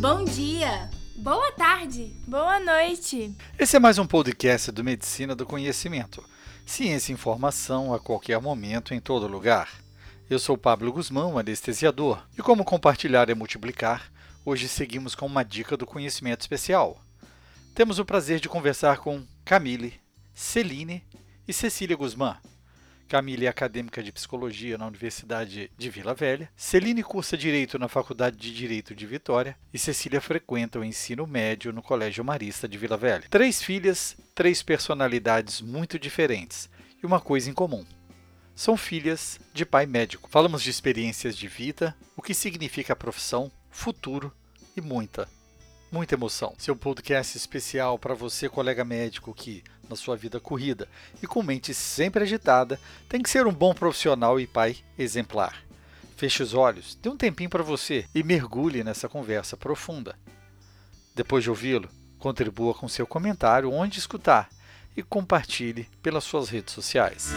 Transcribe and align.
Bom 0.00 0.22
dia! 0.22 0.88
Boa 1.16 1.50
tarde! 1.50 2.14
Boa 2.24 2.60
noite! 2.60 3.34
Esse 3.58 3.76
é 3.76 3.80
mais 3.80 3.98
um 3.98 4.06
podcast 4.06 4.70
do 4.70 4.84
Medicina 4.84 5.34
do 5.34 5.44
Conhecimento. 5.44 6.24
Ciência 6.64 7.10
e 7.10 7.14
informação 7.14 7.92
a 7.92 7.98
qualquer 7.98 8.40
momento, 8.40 8.94
em 8.94 9.00
todo 9.00 9.26
lugar. 9.26 9.68
Eu 10.30 10.38
sou 10.38 10.56
Pablo 10.56 10.92
Guzmão, 10.92 11.36
anestesiador, 11.36 12.24
e 12.38 12.42
como 12.42 12.64
compartilhar 12.64 13.28
é 13.28 13.34
multiplicar, 13.34 14.12
hoje 14.44 14.68
seguimos 14.68 15.16
com 15.16 15.26
uma 15.26 15.42
dica 15.42 15.76
do 15.76 15.84
conhecimento 15.84 16.42
especial. 16.42 17.02
Temos 17.74 17.98
o 17.98 18.04
prazer 18.04 18.38
de 18.38 18.48
conversar 18.48 18.98
com 18.98 19.26
Camille, 19.44 19.94
Celine 20.32 21.02
e 21.48 21.52
Cecília 21.52 21.96
Guzmán. 21.96 22.36
Camille 23.08 23.46
é 23.46 23.48
acadêmica 23.48 24.02
de 24.02 24.12
psicologia 24.12 24.76
na 24.76 24.86
Universidade 24.86 25.70
de 25.78 25.88
Vila 25.88 26.12
Velha, 26.14 26.50
Celine 26.54 27.02
cursa 27.02 27.38
direito 27.38 27.78
na 27.78 27.88
Faculdade 27.88 28.36
de 28.36 28.54
Direito 28.54 28.94
de 28.94 29.06
Vitória 29.06 29.56
e 29.72 29.78
Cecília 29.78 30.20
frequenta 30.20 30.78
o 30.78 30.84
ensino 30.84 31.26
médio 31.26 31.72
no 31.72 31.82
Colégio 31.82 32.22
Marista 32.22 32.68
de 32.68 32.76
Vila 32.76 32.98
Velha. 32.98 33.24
Três 33.30 33.62
filhas, 33.62 34.14
três 34.34 34.62
personalidades 34.62 35.62
muito 35.62 35.98
diferentes 35.98 36.68
e 37.02 37.06
uma 37.06 37.18
coisa 37.18 37.48
em 37.48 37.54
comum. 37.54 37.84
São 38.54 38.76
filhas 38.76 39.40
de 39.54 39.64
pai 39.64 39.86
médico. 39.86 40.28
Falamos 40.28 40.62
de 40.62 40.68
experiências 40.68 41.34
de 41.34 41.48
vida, 41.48 41.96
o 42.14 42.20
que 42.20 42.34
significa 42.34 42.92
a 42.92 42.96
profissão, 42.96 43.50
futuro 43.70 44.30
e 44.76 44.82
muita, 44.82 45.26
muita 45.90 46.14
emoção. 46.14 46.54
Seu 46.58 46.76
podcast 46.76 47.36
especial 47.36 47.98
para 47.98 48.14
você, 48.14 48.48
colega 48.48 48.84
médico, 48.84 49.34
que, 49.34 49.62
na 49.88 49.96
sua 49.96 50.16
vida 50.16 50.38
corrida 50.38 50.88
e 51.22 51.26
com 51.26 51.42
mente 51.42 51.72
sempre 51.72 52.22
agitada, 52.22 52.78
tem 53.08 53.22
que 53.22 53.30
ser 53.30 53.46
um 53.46 53.52
bom 53.52 53.74
profissional 53.74 54.38
e 54.38 54.46
pai 54.46 54.76
exemplar. 54.98 55.62
Feche 56.16 56.42
os 56.42 56.52
olhos, 56.52 56.98
dê 57.00 57.08
um 57.08 57.16
tempinho 57.16 57.50
para 57.50 57.62
você 57.62 58.04
e 58.14 58.22
mergulhe 58.22 58.82
nessa 58.82 59.08
conversa 59.08 59.56
profunda. 59.56 60.16
Depois 61.14 61.44
de 61.44 61.50
ouvi-lo, 61.50 61.88
contribua 62.18 62.74
com 62.74 62.88
seu 62.88 63.06
comentário 63.06 63.72
onde 63.72 63.98
escutar 63.98 64.48
e 64.96 65.02
compartilhe 65.02 65.88
pelas 66.02 66.24
suas 66.24 66.48
redes 66.48 66.74
sociais. 66.74 67.32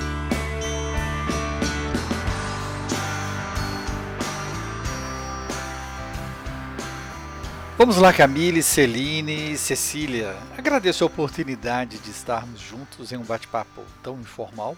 Vamos 7.82 7.98
lá, 7.98 8.14
Camille, 8.14 8.62
Celine 8.62 9.54
e 9.54 9.58
Cecília. 9.58 10.38
Agradeço 10.56 11.04
a 11.04 11.08
oportunidade 11.08 11.98
de 11.98 12.12
estarmos 12.12 12.62
juntos 12.62 13.12
em 13.12 13.18
um 13.18 13.24
bate-papo 13.24 13.82
tão 14.04 14.20
informal. 14.20 14.78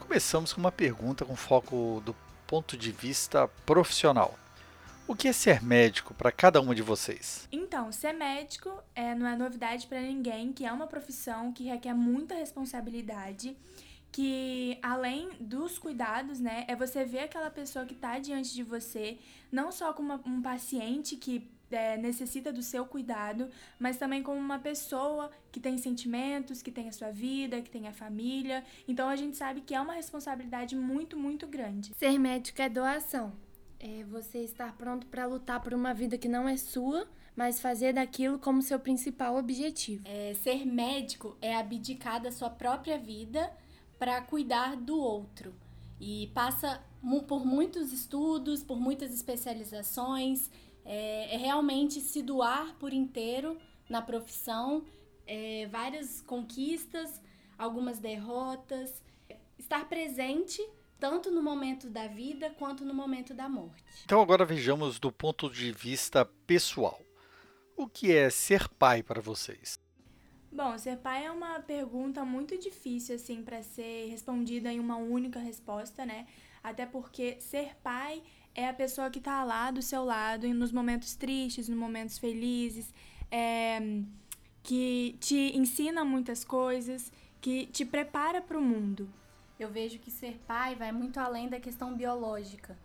Começamos 0.00 0.52
com 0.52 0.58
uma 0.58 0.72
pergunta 0.72 1.24
com 1.24 1.36
foco 1.36 2.02
do 2.04 2.12
ponto 2.44 2.76
de 2.76 2.90
vista 2.90 3.46
profissional. 3.64 4.36
O 5.06 5.14
que 5.14 5.28
é 5.28 5.32
ser 5.32 5.62
médico 5.62 6.12
para 6.12 6.32
cada 6.32 6.60
uma 6.60 6.74
de 6.74 6.82
vocês? 6.82 7.48
Então, 7.52 7.92
ser 7.92 8.12
médico 8.12 8.68
é, 8.96 9.14
não 9.14 9.28
é 9.28 9.36
novidade 9.36 9.86
para 9.86 10.00
ninguém, 10.00 10.52
que 10.52 10.66
é 10.66 10.72
uma 10.72 10.88
profissão 10.88 11.52
que 11.52 11.62
requer 11.62 11.94
muita 11.94 12.34
responsabilidade, 12.34 13.56
que 14.10 14.76
além 14.82 15.30
dos 15.38 15.78
cuidados, 15.78 16.40
né, 16.40 16.64
é 16.66 16.74
você 16.74 17.04
ver 17.04 17.20
aquela 17.20 17.48
pessoa 17.48 17.86
que 17.86 17.94
está 17.94 18.18
diante 18.18 18.52
de 18.52 18.64
você, 18.64 19.18
não 19.52 19.70
só 19.70 19.92
como 19.92 20.20
um 20.26 20.42
paciente 20.42 21.14
que 21.14 21.53
é, 21.74 21.96
necessita 21.96 22.52
do 22.52 22.62
seu 22.62 22.84
cuidado, 22.86 23.48
mas 23.78 23.96
também 23.96 24.22
como 24.22 24.38
uma 24.38 24.58
pessoa 24.58 25.30
que 25.52 25.60
tem 25.60 25.76
sentimentos, 25.78 26.62
que 26.62 26.70
tem 26.70 26.88
a 26.88 26.92
sua 26.92 27.10
vida, 27.10 27.60
que 27.60 27.70
tem 27.70 27.88
a 27.88 27.92
família. 27.92 28.64
Então 28.86 29.08
a 29.08 29.16
gente 29.16 29.36
sabe 29.36 29.60
que 29.60 29.74
é 29.74 29.80
uma 29.80 29.94
responsabilidade 29.94 30.76
muito, 30.76 31.16
muito 31.16 31.46
grande. 31.46 31.92
Ser 31.94 32.18
médico 32.18 32.60
é 32.62 32.68
doação. 32.68 33.32
É 33.78 34.02
você 34.04 34.38
estar 34.38 34.74
pronto 34.76 35.06
para 35.06 35.26
lutar 35.26 35.60
por 35.60 35.74
uma 35.74 35.92
vida 35.92 36.16
que 36.16 36.28
não 36.28 36.48
é 36.48 36.56
sua, 36.56 37.06
mas 37.36 37.60
fazer 37.60 37.92
daquilo 37.92 38.38
como 38.38 38.62
seu 38.62 38.78
principal 38.78 39.36
objetivo. 39.36 40.02
É, 40.06 40.34
ser 40.34 40.64
médico 40.64 41.36
é 41.40 41.54
abdicar 41.56 42.22
da 42.22 42.32
sua 42.32 42.48
própria 42.48 42.96
vida 42.96 43.52
para 43.98 44.20
cuidar 44.22 44.76
do 44.76 44.98
outro. 44.98 45.54
E 46.00 46.30
passa 46.34 46.80
por 47.26 47.44
muitos 47.44 47.92
estudos, 47.92 48.62
por 48.62 48.80
muitas 48.80 49.12
especializações, 49.12 50.50
é, 50.84 51.34
é 51.34 51.36
realmente 51.36 52.00
se 52.00 52.22
doar 52.22 52.74
por 52.76 52.92
inteiro 52.92 53.58
na 53.88 54.02
profissão, 54.02 54.84
é, 55.26 55.66
várias 55.66 56.20
conquistas, 56.20 57.20
algumas 57.58 57.98
derrotas, 57.98 59.02
estar 59.58 59.88
presente 59.88 60.62
tanto 60.98 61.30
no 61.30 61.42
momento 61.42 61.90
da 61.90 62.06
vida 62.06 62.50
quanto 62.50 62.84
no 62.84 62.94
momento 62.94 63.34
da 63.34 63.48
morte. 63.48 63.84
Então 64.04 64.20
agora 64.20 64.44
vejamos 64.44 64.98
do 64.98 65.12
ponto 65.12 65.50
de 65.50 65.72
vista 65.72 66.24
pessoal. 66.46 67.00
O 67.76 67.88
que 67.88 68.12
é 68.12 68.30
ser 68.30 68.68
pai 68.68 69.02
para 69.02 69.20
vocês? 69.20 69.78
Bom, 70.52 70.78
ser 70.78 70.98
pai 70.98 71.26
é 71.26 71.30
uma 71.30 71.58
pergunta 71.58 72.24
muito 72.24 72.56
difícil 72.56 73.16
assim 73.16 73.42
para 73.42 73.60
ser 73.62 74.08
respondida 74.08 74.72
em 74.72 74.78
uma 74.78 74.96
única 74.96 75.40
resposta, 75.40 76.06
né? 76.06 76.26
Até 76.62 76.86
porque 76.86 77.40
ser 77.40 77.74
pai 77.82 78.22
é 78.54 78.68
a 78.68 78.72
pessoa 78.72 79.10
que 79.10 79.18
está 79.18 79.42
lá 79.42 79.70
do 79.70 79.82
seu 79.82 80.04
lado 80.04 80.46
nos 80.54 80.70
momentos 80.70 81.14
tristes, 81.16 81.68
nos 81.68 81.78
momentos 81.78 82.18
felizes, 82.18 82.94
é, 83.30 83.80
que 84.62 85.16
te 85.20 85.56
ensina 85.56 86.04
muitas 86.04 86.44
coisas, 86.44 87.12
que 87.40 87.66
te 87.66 87.84
prepara 87.84 88.40
para 88.40 88.58
o 88.58 88.62
mundo. 88.62 89.08
Eu 89.58 89.68
vejo 89.68 89.98
que 89.98 90.10
ser 90.10 90.40
pai 90.46 90.74
vai 90.74 90.92
muito 90.92 91.18
além 91.18 91.48
da 91.48 91.60
questão 91.60 91.94
biológica. 91.94 92.76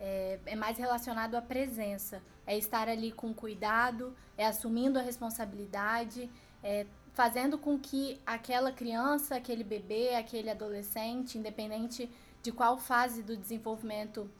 É, 0.00 0.38
é, 0.46 0.54
mais 0.54 0.78
relacionado 0.78 1.34
à 1.34 1.42
presença. 1.42 2.22
É 2.46 2.56
estar 2.56 2.88
ali 2.88 3.10
com 3.10 3.34
cuidado, 3.34 4.16
é 4.36 4.46
assumindo 4.46 4.98
a 4.98 5.02
responsabilidade, 5.02 6.30
é 6.62 6.86
fazendo 7.12 7.58
com 7.58 7.78
que 7.78 8.20
aquela 8.24 8.70
criança, 8.70 9.34
aquele 9.34 9.64
bebê, 9.64 10.14
aquele 10.14 10.48
adolescente, 10.50 11.36
independente 11.36 12.08
de 12.40 12.52
qual 12.52 12.78
fase 12.78 13.22
do 13.22 13.36
desenvolvimento 13.36 14.30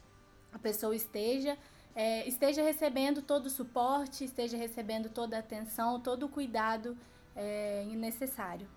a 0.52 0.58
pessoa 0.58 0.94
esteja, 0.94 1.56
é, 1.94 2.26
esteja 2.28 2.62
recebendo 2.62 3.22
todo 3.22 3.46
o 3.46 3.50
suporte, 3.50 4.24
esteja 4.24 4.56
recebendo 4.56 5.08
toda 5.08 5.36
a 5.36 5.40
atenção, 5.40 6.00
todo 6.00 6.26
o 6.26 6.28
cuidado 6.28 6.96
é, 7.34 7.84
necessário. 7.86 8.68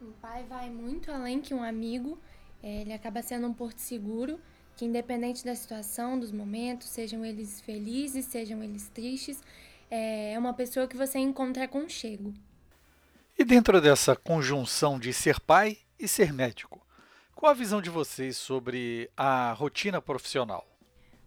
O 0.00 0.12
pai 0.20 0.44
vai 0.44 0.70
muito 0.70 1.10
além 1.10 1.40
que 1.40 1.52
um 1.52 1.62
amigo, 1.62 2.18
é, 2.62 2.80
ele 2.80 2.92
acaba 2.92 3.22
sendo 3.22 3.46
um 3.46 3.52
porto 3.52 3.78
seguro, 3.78 4.40
que 4.76 4.84
independente 4.84 5.44
da 5.44 5.54
situação, 5.54 6.18
dos 6.18 6.32
momentos, 6.32 6.88
sejam 6.88 7.24
eles 7.24 7.60
felizes, 7.60 8.24
sejam 8.24 8.62
eles 8.62 8.88
tristes, 8.88 9.42
é 9.90 10.38
uma 10.38 10.54
pessoa 10.54 10.86
que 10.86 10.96
você 10.96 11.18
encontra 11.18 11.66
conchego. 11.66 12.32
E 13.36 13.44
dentro 13.44 13.80
dessa 13.80 14.14
conjunção 14.14 14.98
de 14.98 15.12
ser 15.12 15.40
pai 15.40 15.78
e 15.98 16.06
ser 16.06 16.32
médico, 16.32 16.86
qual 17.34 17.50
a 17.50 17.54
visão 17.54 17.82
de 17.82 17.90
vocês 17.90 18.36
sobre 18.36 19.10
a 19.16 19.52
rotina 19.52 20.00
profissional? 20.00 20.69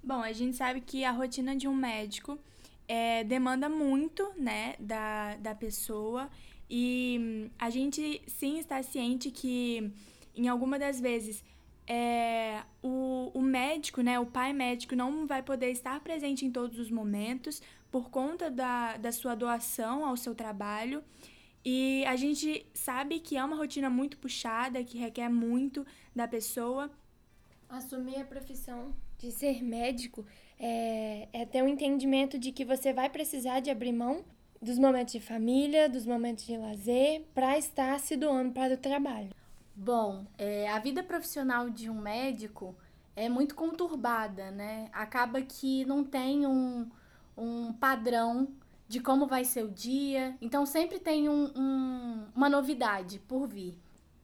Bom, 0.04 0.22
a 0.22 0.34
gente 0.34 0.58
sabe 0.58 0.82
que 0.82 1.06
a 1.06 1.12
rotina 1.12 1.56
de 1.56 1.66
um 1.66 1.74
médico 1.74 2.38
é, 2.86 3.24
demanda 3.24 3.70
muito, 3.70 4.34
né, 4.38 4.76
da, 4.78 5.38
da 5.38 5.56
pessoa 5.56 6.30
e 6.70 7.18
hum, 7.22 7.50
a 7.58 7.70
gente 7.70 8.22
sim 8.28 8.60
está 8.60 8.84
ciente 8.84 9.32
que 9.32 9.94
em 10.36 10.50
alguma 10.50 10.78
das 10.78 11.00
vezes 11.00 11.42
é, 11.88 12.64
o, 12.82 13.32
o 13.34 13.42
médico, 13.42 14.02
né, 14.02 14.20
o 14.20 14.26
pai 14.26 14.52
médico 14.52 14.94
não 14.94 15.26
vai 15.26 15.42
poder 15.42 15.72
estar 15.72 16.02
presente 16.02 16.46
em 16.46 16.52
todos 16.52 16.78
os 16.78 16.92
momentos 16.92 17.62
por 17.90 18.10
conta 18.10 18.52
da, 18.52 18.98
da 18.98 19.12
sua 19.14 19.36
doação 19.36 20.06
ao 20.06 20.18
seu 20.18 20.36
trabalho. 20.36 21.02
E 21.64 22.04
a 22.06 22.18
gente 22.18 22.66
sabe 22.74 23.22
que 23.22 23.38
é 23.38 23.44
uma 23.44 23.56
rotina 23.56 23.90
muito 23.90 24.18
puxada, 24.18 24.84
que 24.84 24.98
requer 24.98 25.30
muito 25.30 25.86
da 26.14 26.28
pessoa. 26.28 26.92
Assumir 27.70 28.18
a 28.18 28.26
profissão 28.26 28.94
de 29.24 29.32
ser 29.32 29.64
médico 29.64 30.26
é, 30.60 31.30
é 31.32 31.46
ter 31.46 31.64
um 31.64 31.68
entendimento 31.68 32.38
de 32.38 32.52
que 32.52 32.66
você 32.66 32.92
vai 32.92 33.10
precisar 33.10 33.62
de 33.62 33.70
abrir 33.70 33.94
mão 33.94 34.26
dos 34.62 34.78
momentos 34.78 35.14
de 35.14 35.22
família, 35.22 35.88
dos 35.88 36.06
momentos 36.06 36.46
de 36.46 36.58
lazer, 36.58 37.26
para 37.34 37.58
estar 37.58 37.98
se 38.02 38.18
doando 38.18 38.52
para 38.52 38.74
o 38.74 38.78
trabalho. 38.78 39.30
Bom, 39.74 40.26
é, 40.38 40.70
a 40.70 40.78
vida 40.80 41.02
profissional 41.02 41.70
de 41.70 41.90
um 41.90 42.00
médico 42.00 42.76
é 43.16 43.30
muito 43.30 43.56
conturbada, 43.56 44.52
né? 44.52 44.90
Acaba 44.92 45.42
que 45.42 45.86
não 45.86 46.04
tem 46.04 46.46
um, 46.46 46.90
um 47.38 47.72
padrão 47.72 48.50
de 48.90 49.00
como 49.00 49.26
vai 49.26 49.46
ser 49.46 49.64
o 49.64 49.72
dia, 49.72 50.36
então 50.42 50.66
sempre 50.66 51.00
tem 51.00 51.30
um, 51.30 51.46
um, 51.56 52.26
uma 52.36 52.50
novidade 52.50 53.20
por 53.20 53.48
vir. 53.48 53.78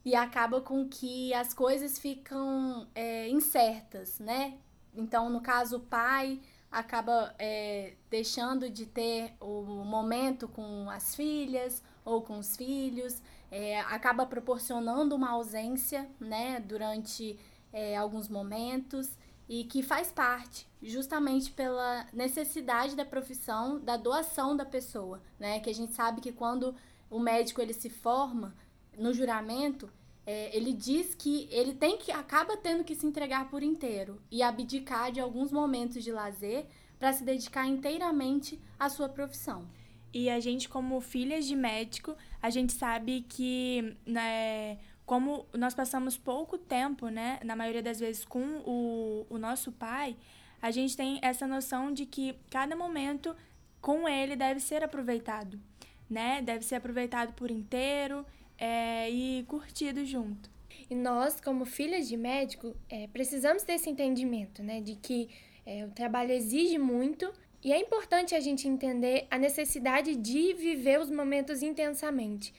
E 0.03 0.13
acaba 0.13 0.59
com 0.61 0.87
que 0.87 1.33
as 1.33 1.53
coisas 1.53 1.97
ficam 1.99 2.87
é, 2.93 3.29
incertas, 3.29 4.19
né? 4.19 4.57
Então, 4.93 5.29
no 5.29 5.41
caso, 5.41 5.77
o 5.77 5.81
pai 5.81 6.39
acaba 6.71 7.33
é, 7.39 7.93
deixando 8.09 8.69
de 8.69 8.85
ter 8.85 9.33
o 9.39 9.63
momento 9.83 10.47
com 10.47 10.89
as 10.89 11.15
filhas 11.15 11.83
ou 12.05 12.21
com 12.21 12.39
os 12.39 12.55
filhos, 12.55 13.21
é, 13.51 13.79
acaba 13.81 14.25
proporcionando 14.25 15.15
uma 15.15 15.31
ausência 15.31 16.09
né, 16.19 16.59
durante 16.59 17.39
é, 17.73 17.95
alguns 17.97 18.27
momentos. 18.27 19.17
e 19.47 19.63
que 19.63 19.81
faz 19.81 20.11
parte 20.11 20.67
justamente 20.81 21.51
pela 21.51 22.05
necessidade 22.13 22.95
da 22.95 23.03
profissão, 23.03 23.79
da 23.79 23.97
doação 23.97 24.55
da 24.55 24.63
pessoa, 24.63 25.19
né? 25.39 25.59
Que 25.59 25.71
a 25.71 25.73
gente 25.73 25.93
sabe 25.93 26.21
que 26.21 26.31
quando 26.31 26.75
o 27.09 27.19
médico 27.19 27.59
ele 27.59 27.73
se 27.73 27.89
forma 27.89 28.53
no 28.95 29.11
juramento, 29.11 29.89
é, 30.29 30.55
ele 30.55 30.73
diz 30.73 31.15
que 31.15 31.49
ele 31.49 31.73
tem 31.73 31.97
que 31.97 32.11
acaba 32.11 32.55
tendo 32.55 32.83
que 32.83 32.93
se 32.93 33.03
entregar 33.03 33.49
por 33.49 33.63
inteiro 33.63 34.21
e 34.29 34.43
abdicar 34.43 35.11
de 35.11 35.19
alguns 35.19 35.51
momentos 35.51 36.03
de 36.03 36.11
lazer 36.11 36.67
para 36.99 37.11
se 37.11 37.23
dedicar 37.23 37.65
inteiramente 37.65 38.59
à 38.77 38.89
sua 38.89 39.09
profissão. 39.09 39.67
E 40.13 40.29
a 40.29 40.39
gente, 40.39 40.69
como 40.69 41.01
filhas 41.01 41.47
de 41.47 41.55
médico, 41.55 42.15
a 42.39 42.51
gente 42.51 42.73
sabe 42.73 43.25
que 43.27 43.97
né, 44.05 44.77
como 45.03 45.47
nós 45.51 45.73
passamos 45.73 46.15
pouco 46.15 46.59
tempo, 46.59 47.07
né, 47.07 47.39
na 47.43 47.55
maioria 47.55 47.81
das 47.81 47.99
vezes, 47.99 48.23
com 48.23 48.61
o, 48.67 49.25
o 49.31 49.39
nosso 49.39 49.71
pai, 49.71 50.15
a 50.61 50.69
gente 50.69 50.95
tem 50.95 51.17
essa 51.23 51.47
noção 51.47 51.91
de 51.91 52.05
que 52.05 52.35
cada 52.51 52.75
momento 52.75 53.35
com 53.81 54.07
ele 54.07 54.35
deve 54.35 54.59
ser 54.59 54.83
aproveitado, 54.83 55.59
né? 56.07 56.39
Deve 56.43 56.63
ser 56.63 56.75
aproveitado 56.75 57.33
por 57.33 57.49
inteiro 57.49 58.23
é, 58.59 59.09
e 59.09 59.43
curtido 59.43 60.05
junto. 60.05 60.49
E 60.89 60.95
nós, 60.95 61.39
como 61.39 61.65
filhas 61.65 62.07
de 62.07 62.17
médico, 62.17 62.75
é, 62.89 63.07
precisamos 63.07 63.63
ter 63.63 63.73
esse 63.73 63.89
entendimento, 63.89 64.61
né? 64.63 64.81
De 64.81 64.95
que 64.95 65.29
é, 65.65 65.85
o 65.85 65.91
trabalho 65.91 66.31
exige 66.31 66.77
muito 66.77 67.31
e 67.63 67.71
é 67.71 67.79
importante 67.79 68.33
a 68.33 68.39
gente 68.39 68.67
entender 68.67 69.27
a 69.29 69.37
necessidade 69.37 70.15
de 70.15 70.53
viver 70.53 70.99
os 70.99 71.11
momentos 71.11 71.61
intensamente 71.61 72.53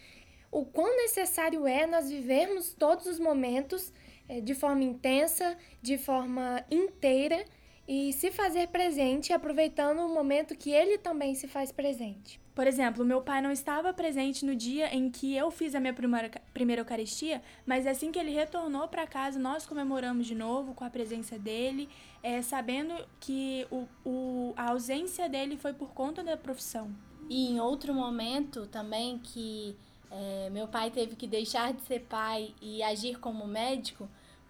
o 0.50 0.64
quão 0.64 0.96
necessário 0.96 1.66
é 1.66 1.86
nós 1.86 2.10
vivermos 2.10 2.74
todos 2.74 3.06
os 3.06 3.18
momentos 3.18 3.92
é, 4.28 4.40
de 4.40 4.54
forma 4.54 4.82
intensa, 4.82 5.56
de 5.80 5.96
forma 5.96 6.64
inteira 6.70 7.44
e 7.92 8.12
se 8.12 8.30
fazer 8.30 8.68
presente, 8.68 9.32
aproveitando 9.32 9.98
o 9.98 10.08
momento 10.08 10.56
que 10.56 10.70
ele 10.70 10.96
também 10.96 11.34
se 11.34 11.48
faz 11.48 11.72
presente. 11.72 12.40
Por 12.54 12.64
exemplo, 12.64 13.04
meu 13.04 13.20
pai 13.20 13.42
não 13.42 13.50
estava 13.50 13.92
presente 13.92 14.46
no 14.46 14.54
dia 14.54 14.94
em 14.94 15.10
que 15.10 15.34
eu 15.34 15.50
fiz 15.50 15.74
a 15.74 15.80
minha 15.80 15.92
primeira, 15.92 16.30
primeira 16.54 16.82
Eucaristia, 16.82 17.42
mas 17.66 17.88
assim 17.88 18.12
que 18.12 18.18
ele 18.20 18.30
retornou 18.30 18.86
para 18.86 19.08
casa, 19.08 19.40
nós 19.40 19.66
comemoramos 19.66 20.28
de 20.28 20.36
novo 20.36 20.72
com 20.72 20.84
a 20.84 20.88
presença 20.88 21.36
dele, 21.36 21.88
é, 22.22 22.40
sabendo 22.42 22.94
que 23.18 23.66
o, 23.72 23.88
o, 24.04 24.54
a 24.56 24.70
ausência 24.70 25.28
dele 25.28 25.56
foi 25.56 25.72
por 25.72 25.90
conta 25.92 26.22
da 26.22 26.36
profissão. 26.36 26.94
E 27.28 27.50
em 27.50 27.58
outro 27.58 27.92
momento 27.92 28.68
também 28.68 29.18
que 29.18 29.74
é, 30.12 30.48
meu 30.50 30.68
pai 30.68 30.92
teve 30.92 31.16
que 31.16 31.26
deixar 31.26 31.72
de 31.72 31.82
ser 31.82 32.02
pai 32.08 32.54
e 32.62 32.84
agir 32.84 33.18
como 33.18 33.48
médico 33.48 34.08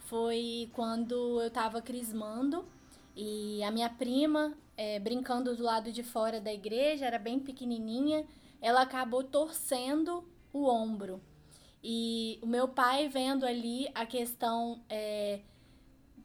foi 0.09 0.69
quando 0.75 1.41
eu 1.41 1.47
estava 1.47 1.81
crismando 1.81 2.67
e 3.23 3.63
a 3.63 3.71
minha 3.71 3.91
prima, 3.91 4.57
é, 4.79 4.99
brincando 4.99 5.55
do 5.55 5.63
lado 5.63 5.93
de 5.93 6.03
fora 6.03 6.41
da 6.41 6.51
igreja, 6.51 7.05
era 7.05 7.19
bem 7.19 7.39
pequenininha, 7.39 8.25
ela 8.63 8.81
acabou 8.81 9.23
torcendo 9.23 10.25
o 10.51 10.65
ombro. 10.65 11.21
E 11.85 12.39
o 12.41 12.47
meu 12.47 12.67
pai 12.67 13.09
vendo 13.09 13.45
ali 13.45 13.91
a 13.95 14.07
questão 14.07 14.83
é, 14.89 15.41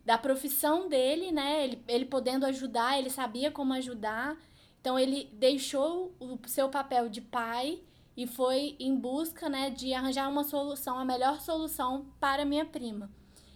da 0.05 0.17
profissão 0.17 0.87
dele, 0.87 1.33
né? 1.33 1.65
Ele, 1.65 1.83
ele 1.85 2.05
podendo 2.05 2.45
ajudar, 2.45 2.97
ele 2.97 3.09
sabia 3.09 3.51
como 3.51 3.73
ajudar. 3.73 4.37
Então 4.79 4.97
ele 4.97 5.29
deixou 5.33 6.15
o 6.17 6.39
seu 6.47 6.69
papel 6.69 7.09
de 7.09 7.19
pai 7.19 7.81
e 8.15 8.25
foi 8.25 8.77
em 8.79 8.95
busca 8.95 9.49
né, 9.49 9.69
de 9.69 9.93
arranjar 9.93 10.29
uma 10.29 10.45
solução, 10.45 10.97
a 10.97 11.03
melhor 11.03 11.41
solução 11.41 12.05
para 12.21 12.45
minha 12.45 12.63
prima. 12.63 13.11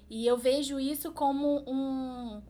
E 0.10 0.28
eu 0.28 0.36
vejo 0.36 0.78
isso 0.78 1.14
como 1.14 1.64
um, 1.66 2.42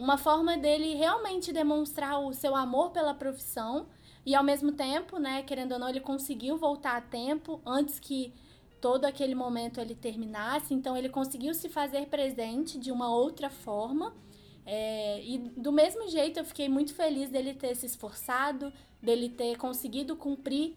uma 0.00 0.16
forma 0.16 0.56
dele 0.56 0.94
realmente 0.94 1.52
demonstrar 1.52 2.18
o 2.18 2.32
seu 2.32 2.56
amor 2.56 2.90
pela 2.90 3.12
profissão 3.12 3.86
e 4.24 4.34
ao 4.34 4.42
mesmo 4.42 4.72
tempo, 4.72 5.18
né, 5.18 5.42
querendo 5.42 5.72
ou 5.72 5.78
não, 5.78 5.90
ele 5.90 6.00
conseguiu 6.00 6.56
voltar 6.56 6.96
a 6.96 7.00
tempo 7.02 7.60
antes 7.66 8.00
que 8.00 8.32
todo 8.80 9.04
aquele 9.04 9.34
momento 9.34 9.78
ele 9.78 9.94
terminasse, 9.94 10.72
então 10.72 10.96
ele 10.96 11.10
conseguiu 11.10 11.52
se 11.52 11.68
fazer 11.68 12.06
presente 12.06 12.78
de 12.78 12.90
uma 12.90 13.14
outra 13.14 13.50
forma. 13.50 14.14
É, 14.64 15.22
e 15.22 15.38
do 15.38 15.70
mesmo 15.70 16.08
jeito 16.08 16.38
eu 16.38 16.44
fiquei 16.44 16.68
muito 16.68 16.94
feliz 16.94 17.28
dele 17.28 17.52
ter 17.52 17.74
se 17.74 17.84
esforçado, 17.84 18.72
dele 19.02 19.28
ter 19.28 19.58
conseguido 19.58 20.16
cumprir 20.16 20.76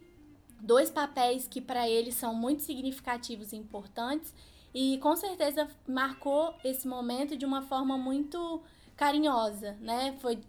dois 0.59 0.89
papéis 0.91 1.47
que 1.47 1.61
para 1.61 1.87
ele 1.87 2.11
são 2.11 2.33
muito 2.35 2.61
significativos 2.61 3.53
e 3.53 3.55
importantes 3.55 4.33
e 4.73 4.97
com 4.99 5.15
certeza 5.15 5.67
marcou 5.87 6.55
esse 6.63 6.87
momento 6.87 7.37
de 7.37 7.45
uma 7.45 7.61
forma 7.61 7.97
muito 7.97 8.61
carinhosa, 8.95 9.75
né? 9.81 10.15
Foi 10.21 10.39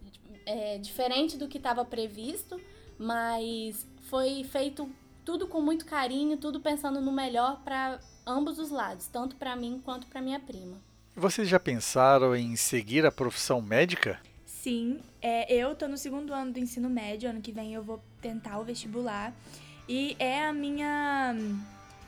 é, 0.47 0.79
diferente 0.79 1.37
do 1.37 1.49
que 1.49 1.59
estava 1.59 1.85
previsto, 1.85 2.61
mas 2.99 3.87
foi 4.09 4.45
feito 4.45 4.89
tudo 5.25 5.47
com 5.47 5.61
muito 5.61 5.85
carinho, 5.87 6.37
tudo 6.37 6.61
pensando 6.61 7.01
no 7.01 7.13
melhor 7.13 7.61
para 7.65 7.99
ambos 8.27 8.59
os 8.59 8.71
lados, 8.71 9.07
tanto 9.07 9.37
para 9.37 9.57
mim 9.57 9.81
quanto 9.85 10.07
para 10.07 10.21
minha 10.21 10.39
prima. 10.39 10.77
Vocês 11.17 11.49
já 11.49 11.61
pensaram 11.61 12.35
em 12.35 12.57
seguir 12.57 13.07
a 13.07 13.13
profissão 13.13 13.63
médica? 13.63 14.21
Sim, 14.45 15.01
é, 15.23 15.53
eu 15.53 15.73
estou 15.73 15.89
no 15.89 15.97
segundo 15.97 16.33
ano 16.33 16.53
do 16.53 16.59
ensino 16.59 16.91
médio, 16.91 17.31
ano 17.31 17.41
que 17.41 17.53
vem 17.53 17.75
eu 17.75 17.83
vou 17.83 18.03
tentar 18.21 18.59
o 18.59 18.65
vestibular. 18.65 19.33
E 19.89 20.17
é 20.19 20.45
a 20.45 20.53
minha 20.53 21.35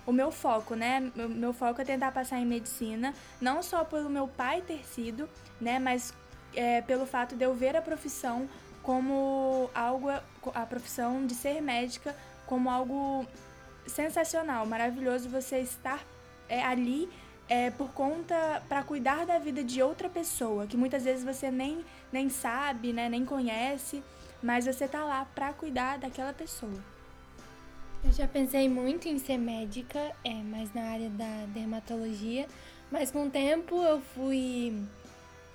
o 0.06 0.12
meu 0.12 0.30
foco, 0.30 0.74
né? 0.74 1.12
Meu, 1.14 1.28
meu 1.28 1.52
foco 1.52 1.80
é 1.80 1.84
tentar 1.84 2.12
passar 2.12 2.38
em 2.38 2.46
medicina, 2.46 3.12
não 3.40 3.62
só 3.62 3.84
pelo 3.84 4.08
meu 4.08 4.28
pai 4.28 4.62
ter 4.62 4.84
sido, 4.86 5.28
né, 5.60 5.78
mas 5.78 6.14
é, 6.56 6.80
pelo 6.82 7.06
fato 7.06 7.36
de 7.36 7.44
eu 7.44 7.54
ver 7.54 7.76
a 7.76 7.82
profissão 7.82 8.48
como 8.82 9.70
algo 9.74 10.08
a 10.10 10.66
profissão 10.66 11.26
de 11.26 11.34
ser 11.34 11.60
médica 11.60 12.16
como 12.46 12.70
algo 12.70 13.26
sensacional, 13.86 14.66
maravilhoso 14.66 15.28
você 15.28 15.58
estar 15.58 16.04
é, 16.48 16.62
ali 16.62 17.08
é, 17.48 17.70
por 17.70 17.92
conta 17.92 18.62
para 18.68 18.82
cuidar 18.82 19.26
da 19.26 19.38
vida 19.38 19.62
de 19.62 19.82
outra 19.82 20.08
pessoa 20.08 20.66
que 20.66 20.76
muitas 20.76 21.04
vezes 21.04 21.24
você 21.24 21.50
nem 21.50 21.84
nem 22.12 22.28
sabe, 22.28 22.92
né, 22.92 23.08
nem 23.08 23.24
conhece, 23.24 24.02
mas 24.42 24.64
você 24.66 24.88
tá 24.88 25.04
lá 25.04 25.24
para 25.34 25.52
cuidar 25.52 25.98
daquela 25.98 26.32
pessoa. 26.32 26.96
Eu 28.04 28.12
já 28.12 28.28
pensei 28.28 28.68
muito 28.68 29.08
em 29.08 29.18
ser 29.18 29.36
médica, 29.36 29.98
é, 30.24 30.32
na 30.72 30.90
área 30.92 31.10
da 31.10 31.46
dermatologia. 31.48 32.46
Mas 32.90 33.10
com 33.10 33.26
o 33.26 33.30
tempo 33.30 33.82
eu 33.82 34.00
fui 34.00 34.80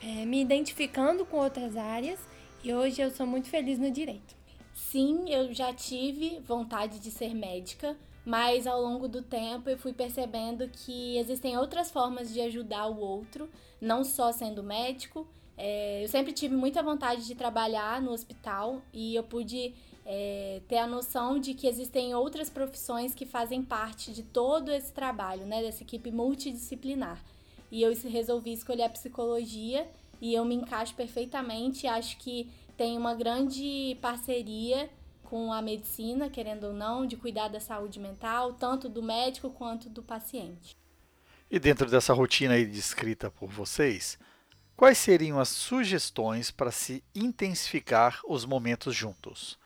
é, 0.01 0.25
me 0.25 0.41
identificando 0.41 1.25
com 1.25 1.38
outras 1.38 1.77
áreas 1.77 2.20
e 2.63 2.74
hoje 2.74 3.01
eu 3.01 3.12
sou 3.12 3.25
muito 3.25 3.48
feliz 3.48 3.77
no 3.77 3.91
direito. 3.91 4.36
Sim, 4.74 5.29
eu 5.29 5.53
já 5.53 5.74
tive 5.74 6.39
vontade 6.39 7.00
de 7.00 7.12
ser 7.12 7.34
médica, 7.34 7.96
mas 8.25 8.65
ao 8.65 8.81
longo 8.81 9.08
do 9.08 9.22
tempo 9.22 9.70
eu 9.70 9.77
fui 9.77 9.93
percebendo 9.93 10.67
que 10.70 11.17
existem 11.17 11.58
outras 11.58 11.91
formas 11.91 12.34
de 12.34 12.41
ajudar 12.41 12.88
o 12.88 13.00
outro, 13.00 13.50
não 13.79 14.03
só 14.03 14.31
sendo 14.31 14.63
médico. 14.63 15.27
É, 15.58 16.03
eu 16.03 16.08
sempre 16.08 16.34
tive 16.34 16.55
muita 16.55 16.81
vontade 16.81 17.25
de 17.25 17.36
trabalhar 17.36 18.01
no 18.01 18.12
hospital 18.12 18.81
e 18.93 19.15
eu 19.15 19.24
pude 19.24 19.74
é, 20.05 20.62
ter 20.67 20.77
a 20.77 20.88
noção 20.88 21.39
de 21.39 21.53
que 21.53 21.67
existem 21.67 22.15
outras 22.15 22.50
profissões 22.50 23.13
que 23.13 23.25
fazem 23.25 23.62
parte 23.62 24.12
de 24.12 24.24
todo 24.24 24.72
esse 24.72 24.91
trabalho, 24.91 25.46
né, 25.46 25.62
dessa 25.62 25.84
equipe 25.84 26.12
multidisciplinar. 26.12 27.24
E 27.72 27.82
eu 27.82 27.94
resolvi 28.10 28.51
escolher 28.51 28.84
a 28.84 28.90
psicologia 28.90 29.90
e 30.20 30.34
eu 30.34 30.44
me 30.44 30.56
encaixo 30.56 30.94
perfeitamente. 30.94 31.88
Acho 31.88 32.18
que 32.18 32.51
tem 32.75 32.98
uma 32.98 33.16
grande 33.16 33.98
parceria 34.01 34.90
com 35.24 35.54
a 35.54 35.62
medicina, 35.62 36.30
querendo 36.30 36.66
ou 36.66 36.74
não, 36.74 37.06
de 37.06 37.16
cuidar 37.16 37.48
da 37.48 37.60
saúde 37.60 38.00
mental, 38.00 38.54
tanto 38.54 38.90
do 38.90 39.01
médico 39.01 39.50
quanto 39.50 39.90
do 39.90 40.04
paciente. 40.04 40.75
E 41.50 41.58
dentro 41.58 41.90
dessa 41.90 42.13
rotina 42.13 42.56
aí 42.56 42.66
descrita 42.66 43.32
por 43.32 43.50
vocês, 43.50 44.20
quais 44.75 44.98
seriam 44.98 45.40
as 45.40 45.48
sugestões 45.48 46.51
para 46.51 46.72
se 46.72 47.01
intensificar 47.16 48.20
os 48.28 48.46
momentos 48.46 48.94
juntos? 48.94 49.58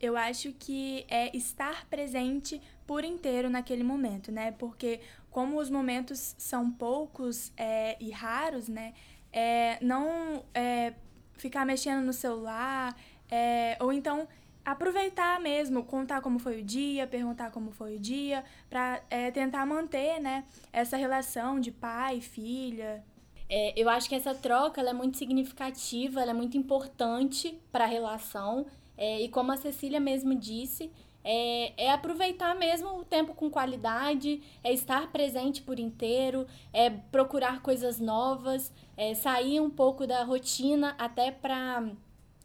eu 0.00 0.16
acho 0.16 0.52
que 0.54 1.04
é 1.08 1.36
estar 1.36 1.86
presente 1.86 2.60
por 2.86 3.04
inteiro 3.04 3.50
naquele 3.50 3.84
momento, 3.84 4.32
né? 4.32 4.50
Porque 4.52 5.00
como 5.30 5.58
os 5.58 5.70
momentos 5.70 6.34
são 6.38 6.70
poucos 6.70 7.52
é, 7.56 7.96
e 8.00 8.10
raros, 8.10 8.68
né? 8.68 8.94
É, 9.32 9.78
não 9.80 10.44
é, 10.52 10.94
ficar 11.34 11.64
mexendo 11.64 12.04
no 12.04 12.12
celular, 12.12 12.96
é, 13.30 13.76
ou 13.80 13.92
então 13.92 14.26
aproveitar 14.64 15.40
mesmo, 15.40 15.84
contar 15.84 16.20
como 16.20 16.38
foi 16.38 16.60
o 16.60 16.64
dia, 16.64 17.06
perguntar 17.06 17.50
como 17.50 17.70
foi 17.70 17.96
o 17.96 17.98
dia, 17.98 18.44
para 18.68 19.00
é, 19.08 19.30
tentar 19.30 19.64
manter, 19.64 20.20
né? 20.20 20.44
Essa 20.72 20.96
relação 20.96 21.60
de 21.60 21.70
pai 21.70 22.20
filha. 22.20 23.04
É, 23.48 23.72
eu 23.80 23.88
acho 23.88 24.08
que 24.08 24.14
essa 24.14 24.34
troca 24.34 24.80
é 24.80 24.92
muito 24.92 25.16
significativa, 25.16 26.22
é 26.22 26.32
muito 26.32 26.56
importante 26.56 27.58
para 27.72 27.84
a 27.84 27.88
relação 27.88 28.66
e 29.02 29.30
como 29.30 29.50
a 29.50 29.56
Cecília 29.56 29.98
mesmo 29.98 30.34
disse, 30.34 30.92
é, 31.22 31.72
é, 31.76 31.90
aproveitar 31.90 32.54
mesmo 32.54 32.98
o 32.98 33.04
tempo 33.04 33.34
com 33.34 33.50
qualidade, 33.50 34.42
é 34.64 34.72
estar 34.72 35.10
presente 35.12 35.62
por 35.62 35.78
inteiro, 35.78 36.46
é 36.72 36.88
procurar 36.90 37.62
coisas 37.62 38.00
novas, 38.00 38.72
é 38.96 39.14
sair 39.14 39.60
um 39.60 39.70
pouco 39.70 40.06
da 40.06 40.24
rotina 40.24 40.94
até 40.98 41.30
para 41.30 41.88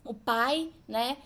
o 0.03 0.13
pai, 0.13 0.69
né? 0.87 1.17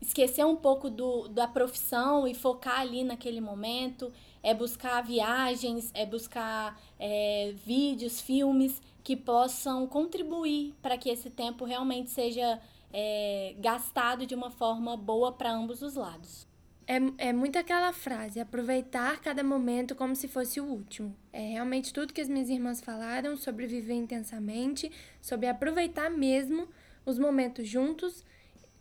Esquecer 0.00 0.44
um 0.44 0.56
pouco 0.56 0.90
do, 0.90 1.28
da 1.28 1.46
profissão 1.46 2.26
e 2.26 2.34
focar 2.34 2.80
ali 2.80 3.04
naquele 3.04 3.40
momento, 3.40 4.12
é 4.42 4.52
buscar 4.52 5.00
viagens, 5.02 5.90
é 5.94 6.04
buscar 6.04 6.80
é, 6.98 7.54
vídeos, 7.64 8.20
filmes 8.20 8.80
que 9.04 9.16
possam 9.16 9.86
contribuir 9.86 10.74
para 10.82 10.96
que 10.96 11.08
esse 11.08 11.30
tempo 11.30 11.64
realmente 11.64 12.10
seja 12.10 12.60
é, 12.92 13.54
gastado 13.58 14.26
de 14.26 14.34
uma 14.34 14.50
forma 14.50 14.96
boa 14.96 15.32
para 15.32 15.52
ambos 15.52 15.82
os 15.82 15.94
lados. 15.94 16.51
É, 16.86 17.28
é 17.28 17.32
muito 17.32 17.58
aquela 17.58 17.92
frase, 17.92 18.40
aproveitar 18.40 19.20
cada 19.20 19.42
momento 19.42 19.94
como 19.94 20.16
se 20.16 20.28
fosse 20.28 20.60
o 20.60 20.64
último. 20.64 21.16
É 21.32 21.52
realmente 21.52 21.92
tudo 21.92 22.12
que 22.12 22.20
as 22.20 22.28
minhas 22.28 22.48
irmãs 22.48 22.80
falaram 22.80 23.36
sobre 23.36 23.66
viver 23.66 23.94
intensamente, 23.94 24.90
sobre 25.20 25.46
aproveitar 25.46 26.10
mesmo 26.10 26.68
os 27.06 27.18
momentos 27.18 27.68
juntos 27.68 28.24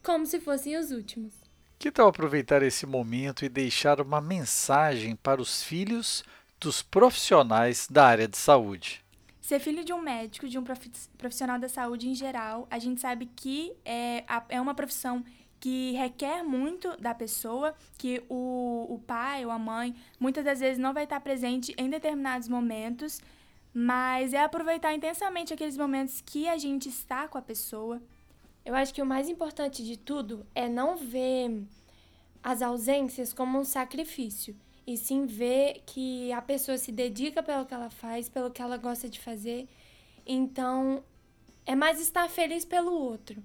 como 0.03 0.25
se 0.25 0.39
fossem 0.39 0.77
os 0.77 0.91
últimos. 0.91 1.34
Que 1.77 1.91
tal 1.91 2.08
aproveitar 2.08 2.62
esse 2.62 2.86
momento 2.86 3.43
e 3.43 3.50
deixar 3.50 4.00
uma 4.01 4.22
mensagem 4.22 5.15
para 5.15 5.41
os 5.41 5.63
filhos 5.63 6.24
dos 6.60 6.84
profissionais 6.84 7.88
da 7.89 8.05
área 8.05 8.27
de 8.27 8.38
saúde? 8.38 9.03
Ser 9.41 9.60
filho 9.60 9.84
de 9.84 9.91
um 9.91 10.00
médico, 10.00 10.48
de 10.48 10.60
um 10.60 10.63
profissional 11.17 11.60
da 11.60 11.67
saúde 11.67 12.08
em 12.08 12.13
geral, 12.13 12.67
a 12.70 12.77
gente 12.77 13.01
sabe 13.01 13.25
que 13.36 13.74
é, 13.84 14.24
é 14.48 14.62
uma 14.62 14.75
profissão 14.75 15.25
que 15.62 15.91
requer 15.91 16.44
muito 16.44 16.98
da 16.98 17.13
pessoa, 17.13 17.75
que 18.00 18.24
o, 18.27 18.88
o 18.89 19.00
pai 19.06 19.46
ou 19.46 19.51
a 19.51 19.60
mãe 19.60 19.96
muitas 20.20 20.44
das 20.44 20.60
vezes 20.60 20.80
não 20.80 20.91
vai 20.91 21.03
estar 21.03 21.20
presente 21.22 21.74
em 21.77 21.88
determinados 21.88 22.48
momentos, 22.48 23.22
mas 23.72 24.34
é 24.34 24.41
aproveitar 24.41 24.91
intensamente 24.91 25.53
aqueles 25.53 25.77
momentos 25.77 26.20
que 26.20 26.50
a 26.50 26.58
gente 26.58 26.89
está 26.89 27.27
com 27.27 27.38
a 27.38 27.41
pessoa. 27.44 28.01
Eu 28.65 28.74
acho 28.74 28.91
que 28.91 29.03
o 29.03 29.06
mais 29.06 29.30
importante 29.30 29.86
de 29.86 29.98
tudo 29.98 30.46
é 30.56 30.68
não 30.68 30.98
ver 30.98 31.63
as 32.44 32.63
ausências 32.63 33.32
como 33.32 33.60
um 33.60 33.63
sacrifício, 33.63 34.56
e 34.88 34.98
sim 34.98 35.27
ver 35.27 35.84
que 35.86 36.32
a 36.32 36.41
pessoa 36.41 36.75
se 36.75 36.91
dedica 36.91 37.44
pelo 37.44 37.68
que 37.68 37.74
ela 37.74 37.91
faz, 37.91 38.27
pelo 38.27 38.50
que 38.50 38.63
ela 38.63 38.77
gosta 38.77 39.08
de 39.08 39.20
fazer. 39.20 39.70
Então, 40.25 41.03
é 41.68 41.75
mais 41.75 42.01
estar 42.01 42.27
feliz 42.27 42.65
pelo 42.65 42.91
outro 42.91 43.44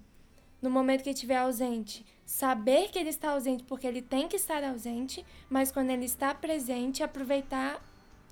no 0.60 0.70
momento 0.70 1.02
que 1.02 1.10
estiver 1.10 1.36
ausente, 1.36 2.04
saber 2.24 2.90
que 2.90 2.98
ele 2.98 3.10
está 3.10 3.30
ausente 3.30 3.62
porque 3.64 3.86
ele 3.86 4.02
tem 4.02 4.26
que 4.28 4.36
estar 4.36 4.62
ausente, 4.64 5.24
mas 5.48 5.70
quando 5.70 5.90
ele 5.90 6.04
está 6.04 6.34
presente, 6.34 7.02
aproveitar 7.02 7.80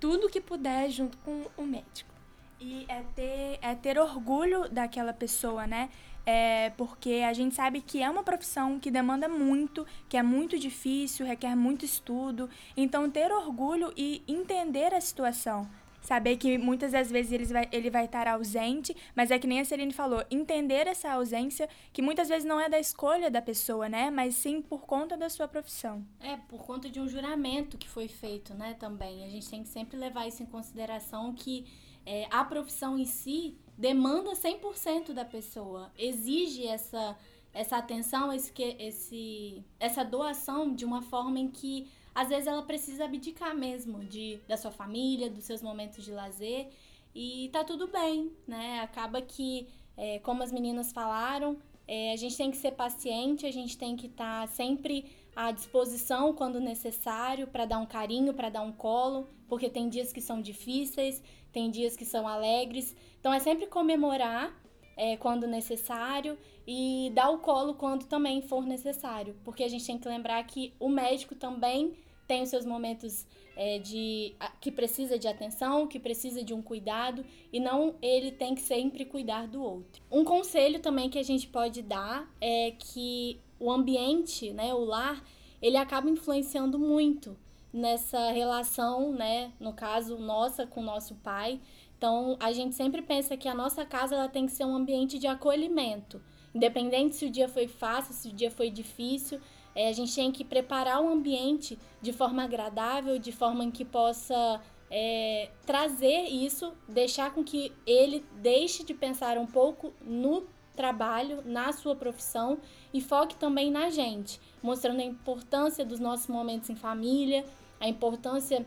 tudo 0.00 0.28
que 0.28 0.40
puder 0.40 0.90
junto 0.90 1.16
com 1.18 1.46
o 1.56 1.62
médico. 1.62 2.12
E 2.60 2.84
é 2.88 3.02
ter, 3.14 3.58
é 3.62 3.74
ter 3.74 3.98
orgulho 3.98 4.68
daquela 4.68 5.12
pessoa, 5.12 5.66
né? 5.66 5.90
É 6.26 6.70
porque 6.70 7.22
a 7.28 7.32
gente 7.34 7.54
sabe 7.54 7.82
que 7.82 8.02
é 8.02 8.08
uma 8.08 8.22
profissão 8.22 8.80
que 8.80 8.90
demanda 8.90 9.28
muito, 9.28 9.86
que 10.08 10.16
é 10.16 10.22
muito 10.22 10.58
difícil, 10.58 11.26
requer 11.26 11.54
muito 11.54 11.84
estudo. 11.84 12.48
Então, 12.74 13.10
ter 13.10 13.30
orgulho 13.30 13.92
e 13.94 14.22
entender 14.26 14.94
a 14.94 15.00
situação 15.00 15.68
saber 16.04 16.36
que 16.36 16.58
muitas 16.58 16.92
das 16.92 17.10
vezes 17.10 17.32
ele 17.32 17.44
vai, 17.46 17.68
ele 17.72 17.90
vai 17.90 18.04
estar 18.04 18.28
ausente, 18.28 18.94
mas 19.16 19.30
é 19.30 19.38
que 19.38 19.46
nem 19.46 19.60
a 19.60 19.64
Celine 19.64 19.92
falou, 19.92 20.22
entender 20.30 20.86
essa 20.86 21.10
ausência, 21.10 21.68
que 21.92 22.02
muitas 22.02 22.28
vezes 22.28 22.44
não 22.44 22.60
é 22.60 22.68
da 22.68 22.78
escolha 22.78 23.30
da 23.30 23.40
pessoa, 23.40 23.88
né? 23.88 24.10
Mas 24.10 24.34
sim 24.34 24.60
por 24.60 24.82
conta 24.82 25.16
da 25.16 25.30
sua 25.30 25.48
profissão. 25.48 26.04
É, 26.20 26.36
por 26.36 26.62
conta 26.64 26.90
de 26.90 27.00
um 27.00 27.08
juramento 27.08 27.78
que 27.78 27.88
foi 27.88 28.06
feito, 28.06 28.52
né, 28.54 28.74
também. 28.74 29.24
A 29.24 29.28
gente 29.30 29.48
tem 29.48 29.62
que 29.62 29.68
sempre 29.68 29.96
levar 29.96 30.28
isso 30.28 30.42
em 30.42 30.46
consideração 30.46 31.32
que 31.32 31.64
é, 32.04 32.28
a 32.30 32.44
profissão 32.44 32.98
em 32.98 33.06
si 33.06 33.56
demanda 33.78 34.32
100% 34.32 35.14
da 35.14 35.24
pessoa, 35.24 35.90
exige 35.98 36.66
essa, 36.66 37.16
essa 37.52 37.78
atenção, 37.78 38.30
esse, 38.30 38.52
esse, 38.78 39.64
essa 39.80 40.04
doação 40.04 40.74
de 40.74 40.84
uma 40.84 41.00
forma 41.00 41.38
em 41.38 41.48
que 41.48 41.88
às 42.14 42.28
vezes 42.28 42.46
ela 42.46 42.62
precisa 42.62 43.04
abdicar 43.04 43.54
mesmo 43.56 44.04
de 44.04 44.38
da 44.46 44.56
sua 44.56 44.70
família, 44.70 45.28
dos 45.28 45.44
seus 45.44 45.60
momentos 45.60 46.04
de 46.04 46.12
lazer 46.12 46.68
e 47.14 47.48
tá 47.52 47.62
tudo 47.62 47.86
bem, 47.86 48.32
né? 48.46 48.80
Acaba 48.80 49.22
que, 49.22 49.68
é, 49.96 50.18
como 50.18 50.42
as 50.42 50.50
meninas 50.50 50.92
falaram, 50.92 51.56
é, 51.86 52.12
a 52.12 52.16
gente 52.16 52.36
tem 52.36 52.50
que 52.50 52.56
ser 52.56 52.72
paciente, 52.72 53.46
a 53.46 53.52
gente 53.52 53.78
tem 53.78 53.96
que 53.96 54.06
estar 54.06 54.42
tá 54.42 54.46
sempre 54.46 55.04
à 55.36 55.52
disposição 55.52 56.32
quando 56.32 56.60
necessário 56.60 57.46
para 57.46 57.66
dar 57.66 57.78
um 57.78 57.86
carinho, 57.86 58.34
para 58.34 58.48
dar 58.48 58.62
um 58.62 58.72
colo, 58.72 59.28
porque 59.48 59.68
tem 59.68 59.88
dias 59.88 60.12
que 60.12 60.20
são 60.20 60.40
difíceis, 60.40 61.22
tem 61.52 61.70
dias 61.70 61.96
que 61.96 62.04
são 62.04 62.26
alegres. 62.26 62.96
Então 63.20 63.32
é 63.32 63.38
sempre 63.38 63.66
comemorar 63.66 64.52
é, 64.96 65.16
quando 65.16 65.46
necessário 65.46 66.36
e 66.66 67.12
dar 67.14 67.30
o 67.30 67.38
colo 67.38 67.74
quando 67.74 68.06
também 68.06 68.42
for 68.42 68.66
necessário, 68.66 69.36
porque 69.44 69.62
a 69.62 69.68
gente 69.68 69.86
tem 69.86 69.98
que 69.98 70.08
lembrar 70.08 70.42
que 70.44 70.72
o 70.80 70.88
médico 70.88 71.34
também 71.34 71.94
tem 72.26 72.42
os 72.42 72.48
seus 72.48 72.64
momentos 72.64 73.26
é, 73.56 73.78
de 73.78 74.34
que 74.60 74.70
precisa 74.70 75.18
de 75.18 75.28
atenção, 75.28 75.86
que 75.86 75.98
precisa 75.98 76.42
de 76.42 76.52
um 76.52 76.62
cuidado 76.62 77.24
e 77.52 77.60
não 77.60 77.94
ele 78.02 78.32
tem 78.32 78.54
que 78.54 78.60
sempre 78.60 79.04
cuidar 79.04 79.46
do 79.46 79.62
outro. 79.62 80.02
Um 80.10 80.24
conselho 80.24 80.80
também 80.80 81.08
que 81.08 81.18
a 81.18 81.22
gente 81.22 81.46
pode 81.46 81.82
dar 81.82 82.28
é 82.40 82.72
que 82.72 83.40
o 83.58 83.70
ambiente, 83.70 84.52
né, 84.52 84.74
o 84.74 84.84
lar, 84.84 85.22
ele 85.62 85.76
acaba 85.76 86.10
influenciando 86.10 86.78
muito 86.78 87.36
nessa 87.72 88.30
relação, 88.30 89.12
né, 89.12 89.52
no 89.58 89.72
caso 89.72 90.18
nossa 90.18 90.66
com 90.66 90.80
o 90.80 90.84
nosso 90.84 91.14
pai. 91.16 91.60
Então, 91.96 92.36
a 92.38 92.52
gente 92.52 92.74
sempre 92.74 93.02
pensa 93.02 93.36
que 93.36 93.48
a 93.48 93.54
nossa 93.54 93.84
casa 93.84 94.14
ela 94.14 94.28
tem 94.28 94.46
que 94.46 94.52
ser 94.52 94.64
um 94.64 94.76
ambiente 94.76 95.18
de 95.18 95.26
acolhimento, 95.26 96.20
independente 96.54 97.16
se 97.16 97.24
o 97.24 97.30
dia 97.30 97.48
foi 97.48 97.66
fácil, 97.66 98.12
se 98.12 98.28
o 98.28 98.32
dia 98.32 98.50
foi 98.50 98.70
difícil, 98.70 99.40
é, 99.74 99.88
a 99.88 99.92
gente 99.92 100.14
tem 100.14 100.30
que 100.30 100.44
preparar 100.44 101.02
o 101.02 101.08
ambiente 101.08 101.78
de 102.00 102.12
forma 102.12 102.44
agradável, 102.44 103.18
de 103.18 103.32
forma 103.32 103.64
em 103.64 103.70
que 103.70 103.84
possa 103.84 104.60
é, 104.90 105.50
trazer 105.66 106.28
isso, 106.28 106.72
deixar 106.88 107.32
com 107.34 107.42
que 107.42 107.72
ele 107.86 108.24
deixe 108.40 108.84
de 108.84 108.94
pensar 108.94 109.36
um 109.38 109.46
pouco 109.46 109.92
no 110.00 110.46
trabalho, 110.76 111.42
na 111.44 111.72
sua 111.72 111.94
profissão 111.94 112.58
e 112.92 113.00
foque 113.00 113.36
também 113.36 113.70
na 113.70 113.90
gente, 113.90 114.40
mostrando 114.62 115.00
a 115.00 115.04
importância 115.04 115.84
dos 115.84 116.00
nossos 116.00 116.26
momentos 116.26 116.68
em 116.68 116.76
família, 116.76 117.44
a 117.80 117.88
importância 117.88 118.66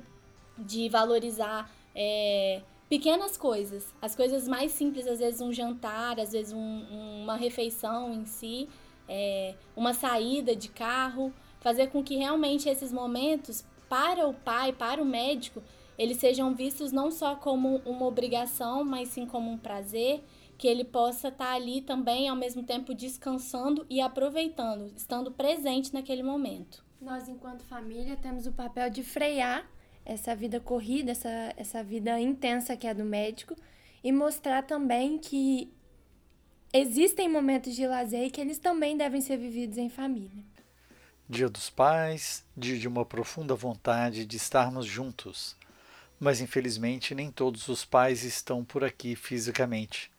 de 0.58 0.90
valorizar 0.90 1.70
é, 1.94 2.62
pequenas 2.90 3.38
coisas, 3.38 3.94
as 4.02 4.16
coisas 4.16 4.48
mais 4.48 4.72
simples, 4.72 5.08
às 5.08 5.20
vezes 5.20 5.42
um 5.42 5.52
jantar, 5.52 6.20
às 6.20 6.32
vezes 6.32 6.54
um, 6.54 7.22
uma 7.24 7.36
refeição 7.36 8.14
em 8.14 8.26
si, 8.26 8.68
é, 9.08 9.56
uma 9.76 9.94
saída 9.94 10.56
de 10.56 10.70
carro, 10.70 11.34
fazer 11.60 11.88
com 11.88 12.04
que 12.04 12.16
realmente 12.16 12.70
esses 12.70 12.92
momentos, 12.92 13.66
para 13.90 14.28
o 14.28 14.34
pai, 14.34 14.74
para 14.74 15.02
o 15.02 15.06
médico, 15.06 15.62
eles 15.98 16.18
sejam 16.18 16.54
vistos 16.54 16.92
não 16.92 17.10
só 17.10 17.36
como 17.36 17.78
uma 17.86 18.06
obrigação, 18.06 18.84
mas 18.84 19.10
sim 19.10 19.26
como 19.26 19.50
um 19.50 19.58
prazer, 19.58 20.24
que 20.58 20.68
ele 20.68 20.84
possa 20.84 21.30
estar 21.30 21.54
ali 21.54 21.82
também, 21.82 22.28
ao 22.28 22.36
mesmo 22.36 22.64
tempo, 22.64 22.94
descansando 22.94 23.86
e 23.90 24.02
aproveitando, 24.02 24.92
estando 24.96 25.32
presente 25.32 25.94
naquele 25.94 26.24
momento. 26.24 26.84
Nós, 27.00 27.30
enquanto 27.30 27.64
família, 27.64 28.16
temos 28.16 28.48
o 28.48 28.52
papel 28.52 28.90
de 28.90 29.04
frear 29.04 29.70
essa 30.04 30.36
vida 30.36 30.60
corrida, 30.60 31.12
essa, 31.12 31.54
essa 31.58 31.84
vida 31.84 32.20
intensa 32.20 32.78
que 32.78 32.88
é 32.88 32.94
do 32.94 33.04
médico, 33.04 33.56
e 34.04 34.12
mostrar 34.12 34.64
também 34.64 35.18
que 35.18 35.72
existem 36.74 37.30
momentos 37.30 37.76
de 37.76 37.88
lazer 37.88 38.32
que 38.32 38.42
eles 38.42 38.58
também 38.58 38.98
devem 38.98 39.22
ser 39.22 39.38
vividos 39.38 39.78
em 39.78 39.90
família. 39.90 40.44
Dia 41.30 41.50
dos 41.50 41.70
Pais, 41.70 42.46
dia 42.56 42.78
de 42.78 42.88
uma 42.88 43.06
profunda 43.06 43.54
vontade 43.54 44.26
de 44.26 44.38
estarmos 44.38 44.86
juntos. 44.86 45.56
Mas 46.20 46.42
infelizmente 46.42 47.14
nem 47.14 47.30
todos 47.30 47.68
os 47.68 47.86
pais 47.86 48.24
estão 48.24 48.64
por 48.64 48.84
aqui 48.84 49.16
fisicamente. 49.16 50.12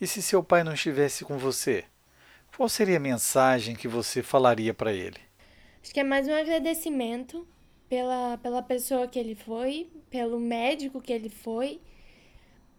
E 0.00 0.06
se 0.06 0.22
seu 0.22 0.42
pai 0.42 0.64
não 0.64 0.74
estivesse 0.74 1.24
com 1.24 1.38
você? 1.38 1.84
Qual 2.56 2.68
seria 2.68 2.96
a 2.96 3.00
mensagem 3.00 3.76
que 3.76 3.86
você 3.86 4.22
falaria 4.22 4.74
para 4.74 4.92
ele? 4.92 5.18
Acho 5.82 5.92
que 5.92 6.00
é 6.00 6.04
mais 6.04 6.26
um 6.26 6.34
agradecimento 6.34 7.46
pela, 7.88 8.36
pela 8.38 8.62
pessoa 8.62 9.06
que 9.06 9.18
ele 9.18 9.34
foi, 9.34 9.90
pelo 10.10 10.40
médico 10.40 11.00
que 11.00 11.12
ele 11.12 11.28
foi 11.28 11.80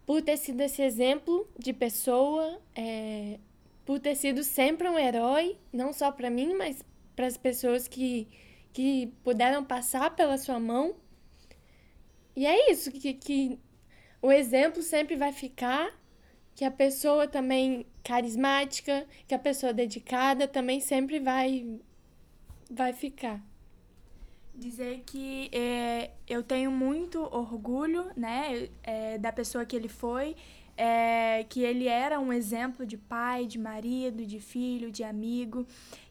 por 0.09 0.23
ter 0.23 0.37
sido 0.37 0.59
esse 0.61 0.81
exemplo 0.81 1.47
de 1.55 1.71
pessoa, 1.71 2.59
é, 2.75 3.37
por 3.85 3.99
ter 3.99 4.15
sido 4.15 4.43
sempre 4.43 4.89
um 4.89 4.97
herói, 4.97 5.55
não 5.71 5.93
só 5.93 6.11
para 6.11 6.31
mim, 6.31 6.55
mas 6.55 6.83
para 7.15 7.27
as 7.27 7.37
pessoas 7.37 7.87
que, 7.87 8.27
que 8.73 9.13
puderam 9.23 9.63
passar 9.63 10.15
pela 10.15 10.35
sua 10.39 10.59
mão. 10.59 10.95
E 12.35 12.47
é 12.47 12.71
isso, 12.71 12.91
que, 12.91 13.13
que 13.13 13.59
o 14.19 14.31
exemplo 14.31 14.81
sempre 14.81 15.15
vai 15.15 15.31
ficar, 15.31 15.95
que 16.55 16.65
a 16.65 16.71
pessoa 16.71 17.27
também 17.27 17.85
carismática, 18.03 19.05
que 19.27 19.35
a 19.35 19.39
pessoa 19.39 19.71
dedicada 19.71 20.47
também 20.47 20.79
sempre 20.79 21.19
vai, 21.19 21.79
vai 22.67 22.93
ficar. 22.93 23.47
Dizer 24.59 25.03
que 25.05 25.49
é, 25.53 26.11
eu 26.27 26.43
tenho 26.43 26.69
muito 26.69 27.21
orgulho, 27.31 28.11
né, 28.13 28.67
é, 28.83 29.17
da 29.17 29.31
pessoa 29.31 29.65
que 29.65 29.73
ele 29.73 29.87
foi, 29.87 30.35
é, 30.75 31.45
que 31.47 31.61
ele 31.61 31.87
era 31.87 32.19
um 32.19 32.33
exemplo 32.33 32.85
de 32.85 32.97
pai, 32.97 33.45
de 33.45 33.57
marido, 33.57 34.25
de 34.25 34.37
filho, 34.41 34.91
de 34.91 35.01
amigo, 35.01 35.65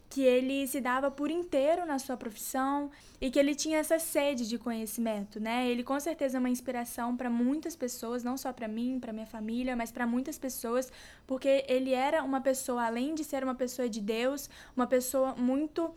que 0.09 0.23
ele 0.23 0.65
se 0.65 0.81
dava 0.81 1.11
por 1.11 1.29
inteiro 1.29 1.85
na 1.85 1.99
sua 1.99 2.17
profissão 2.17 2.89
e 3.21 3.29
que 3.29 3.37
ele 3.37 3.53
tinha 3.53 3.77
essa 3.77 3.99
sede 3.99 4.49
de 4.49 4.57
conhecimento, 4.57 5.39
né? 5.39 5.67
Ele 5.67 5.83
com 5.83 5.99
certeza 5.99 6.37
é 6.37 6.39
uma 6.39 6.49
inspiração 6.49 7.15
para 7.15 7.29
muitas 7.29 7.75
pessoas, 7.75 8.23
não 8.23 8.35
só 8.35 8.51
para 8.51 8.67
mim, 8.67 8.99
para 8.99 9.13
minha 9.13 9.27
família, 9.27 9.75
mas 9.75 9.91
para 9.91 10.07
muitas 10.07 10.39
pessoas, 10.39 10.91
porque 11.27 11.63
ele 11.67 11.93
era 11.93 12.23
uma 12.23 12.41
pessoa, 12.41 12.87
além 12.87 13.13
de 13.13 13.23
ser 13.23 13.43
uma 13.43 13.53
pessoa 13.53 13.87
de 13.87 14.01
Deus, 14.01 14.49
uma 14.75 14.87
pessoa 14.87 15.35
muito 15.35 15.93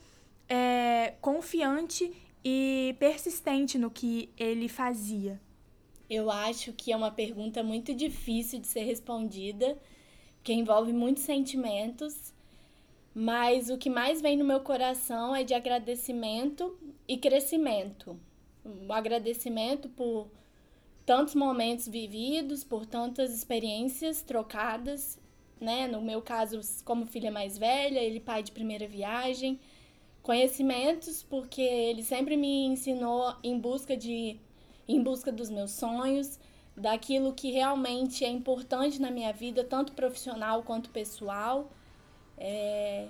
é, 0.47 1.15
confiante 1.23 2.13
e 2.45 2.95
persistente 2.99 3.79
no 3.79 3.91
que 3.91 4.31
ele 4.37 4.69
fazia. 4.69 5.41
Eu 6.09 6.31
acho 6.31 6.73
que 6.73 6.93
é 6.93 6.97
uma 6.97 7.11
pergunta 7.11 7.63
muito 7.63 7.95
difícil 7.95 8.61
de 8.61 8.67
ser 8.67 8.83
respondida, 8.85 9.79
que 10.43 10.53
envolve 10.53 10.93
muitos 10.93 11.23
sentimentos 11.23 12.33
mas 13.15 13.69
o 13.69 13.77
que 13.77 13.91
mais 13.91 14.23
vem 14.23 14.37
no 14.37 14.45
meu 14.45 14.61
coração 14.61 15.37
é 15.37 15.45
de 15.45 15.53
agradecimento 15.53 16.79
e 17.07 17.19
crescimento. 17.19 18.19
Um 18.65 18.91
agradecimento 18.93 19.89
por 19.91 20.31
tantos 21.05 21.35
momentos 21.35 21.87
vividos, 21.87 22.65
por 22.65 22.87
tantas 22.87 23.35
experiências 23.35 24.23
trocadas, 24.23 25.19
né? 25.61 25.87
No 25.87 26.01
meu 26.01 26.23
caso, 26.23 26.61
como 26.85 27.05
filha 27.05 27.31
mais 27.31 27.59
velha, 27.59 27.99
ele 27.99 28.19
pai 28.19 28.43
de 28.43 28.53
primeira 28.53 28.89
viagem. 28.89 29.61
Conhecimentos, 30.23 31.23
porque 31.23 31.61
ele 31.61 32.03
sempre 32.03 32.37
me 32.37 32.65
ensinou 32.67 33.35
em 33.43 33.59
busca 33.59 33.97
de 33.97 34.39
em 34.89 35.03
busca 35.03 35.31
dos 35.31 35.49
meus 35.49 35.71
sonhos, 35.73 36.39
daquilo 36.77 37.33
que 37.33 37.51
realmente 37.51 38.25
é 38.25 38.29
importante 38.29 39.01
na 39.01 39.11
minha 39.11 39.33
vida, 39.33 39.65
tanto 39.65 39.93
profissional 39.93 40.63
quanto 40.63 40.91
pessoal. 40.91 41.71
É, 42.37 43.09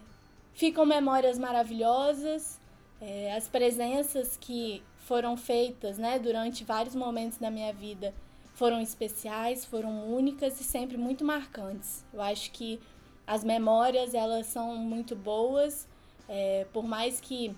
ficam 0.52 0.84
memórias 0.84 1.38
maravilhosas, 1.38 2.60
é, 3.00 3.34
as 3.34 3.48
presenças 3.48 4.36
que 4.36 4.82
foram 4.98 5.36
feitas 5.36 5.98
né, 5.98 6.18
durante 6.18 6.64
vários 6.64 6.94
momentos 6.94 7.38
da 7.38 7.50
minha 7.50 7.72
vida 7.72 8.14
foram 8.54 8.80
especiais, 8.80 9.64
foram 9.64 10.12
únicas 10.12 10.60
e 10.60 10.64
sempre 10.64 10.96
muito 10.96 11.24
marcantes. 11.24 12.04
Eu 12.12 12.20
acho 12.20 12.50
que 12.52 12.78
as 13.26 13.42
memórias 13.42 14.14
elas 14.14 14.46
são 14.46 14.76
muito 14.76 15.16
boas, 15.16 15.88
é, 16.34 16.64
por 16.72 16.82
mais 16.82 17.20
que 17.20 17.54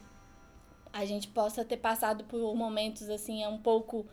a 0.92 1.04
gente 1.04 1.28
possa 1.28 1.64
ter 1.64 1.76
passado 1.76 2.24
por 2.24 2.56
momentos 2.56 3.08
assim 3.08 3.46
um 3.46 3.56
pouco 3.56 4.04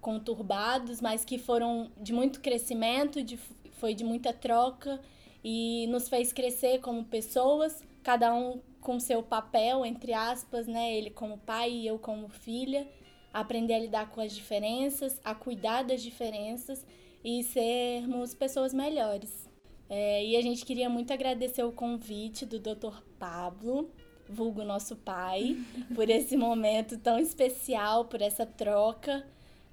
conturbados, 0.00 1.00
mas 1.00 1.24
que 1.24 1.38
foram 1.38 1.88
de 1.96 2.12
muito 2.12 2.40
crescimento, 2.40 3.22
de, 3.22 3.36
foi 3.74 3.94
de 3.94 4.02
muita 4.02 4.32
troca 4.32 5.00
e 5.44 5.86
nos 5.90 6.08
fez 6.08 6.32
crescer 6.32 6.80
como 6.80 7.04
pessoas, 7.04 7.84
cada 8.02 8.34
um 8.34 8.60
com 8.80 8.98
seu 8.98 9.22
papel, 9.22 9.86
entre 9.86 10.12
aspas, 10.12 10.66
né? 10.66 10.92
Ele 10.92 11.10
como 11.10 11.38
pai 11.38 11.70
e 11.70 11.86
eu 11.86 12.00
como 12.00 12.28
filha, 12.28 12.88
aprender 13.32 13.74
a 13.74 13.78
lidar 13.78 14.10
com 14.10 14.20
as 14.20 14.32
diferenças, 14.34 15.20
a 15.24 15.36
cuidar 15.36 15.84
das 15.84 16.02
diferenças 16.02 16.84
e 17.22 17.44
sermos 17.44 18.34
pessoas 18.34 18.74
melhores. 18.74 19.48
É, 19.88 20.24
e 20.24 20.36
a 20.36 20.42
gente 20.42 20.64
queria 20.64 20.90
muito 20.90 21.12
agradecer 21.12 21.62
o 21.62 21.70
convite 21.70 22.44
do 22.44 22.58
Dr. 22.58 23.07
Pablo, 23.18 23.90
vulgo 24.28 24.64
nosso 24.64 24.96
pai, 24.96 25.56
por 25.94 26.08
esse 26.08 26.36
momento 26.36 26.98
tão 26.98 27.18
especial, 27.18 28.06
por 28.06 28.22
essa 28.22 28.46
troca 28.46 29.24